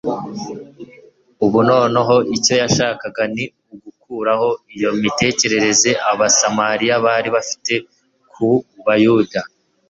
Ubu 1.45 1.59
noneho 1.69 2.15
icyo 2.35 2.53
yashakaga 2.61 3.23
ni 3.35 3.45
ugukuraho 3.73 4.49
iyo 4.75 4.89
mitekerereze 5.01 5.89
Abasamariya 6.11 6.95
bari 7.05 7.29
bafite 7.35 7.73
ku 8.31 8.47
Bayuda 8.85 9.41